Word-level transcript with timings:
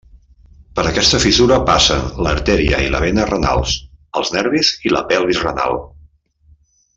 Per 0.77 0.83
aquesta 0.91 1.19
fissura 1.25 1.59
passen 1.67 2.07
l'artèria 2.27 2.79
i 2.85 2.89
la 2.95 3.03
vena 3.03 3.27
renals, 3.29 3.75
els 4.21 4.33
nervis 4.37 4.73
i 4.89 4.95
la 4.97 5.05
pelvis 5.13 5.45
renal. 5.49 5.79